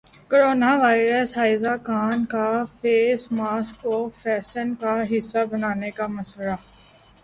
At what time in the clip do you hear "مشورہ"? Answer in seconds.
6.17-6.55